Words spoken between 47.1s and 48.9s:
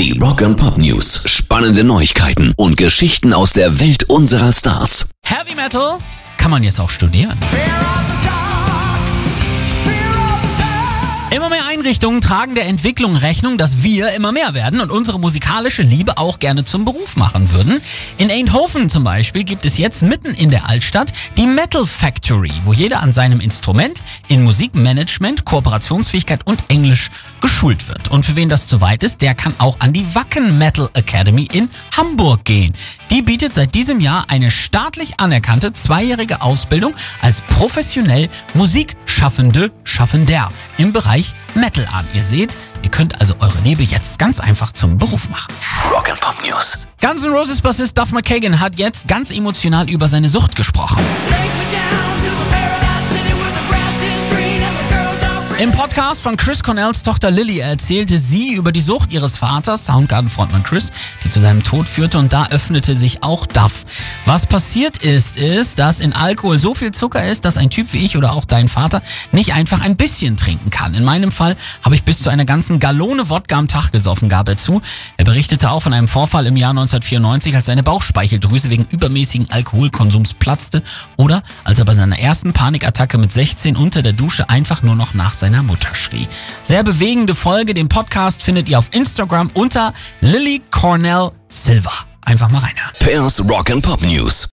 N' Roses Bassist Duff McKagan hat